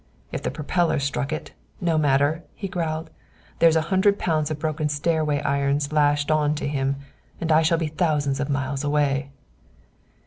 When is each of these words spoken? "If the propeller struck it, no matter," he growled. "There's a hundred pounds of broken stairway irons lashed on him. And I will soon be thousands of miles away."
"If 0.31 0.41
the 0.41 0.49
propeller 0.49 0.97
struck 0.97 1.31
it, 1.31 1.51
no 1.79 1.95
matter," 1.95 2.41
he 2.55 2.67
growled. 2.67 3.11
"There's 3.59 3.75
a 3.75 3.81
hundred 3.93 4.17
pounds 4.17 4.49
of 4.49 4.57
broken 4.57 4.89
stairway 4.89 5.41
irons 5.41 5.93
lashed 5.93 6.31
on 6.31 6.55
him. 6.57 6.95
And 7.39 7.51
I 7.51 7.57
will 7.59 7.65
soon 7.65 7.77
be 7.77 7.85
thousands 7.89 8.39
of 8.39 8.49
miles 8.49 8.83
away." 8.83 9.29